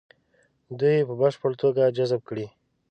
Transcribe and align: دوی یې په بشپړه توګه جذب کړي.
دوی 0.77 0.93
یې 0.99 1.07
په 1.09 1.13
بشپړه 1.21 1.55
توګه 1.63 1.93
جذب 1.97 2.21
کړي. 2.29 2.47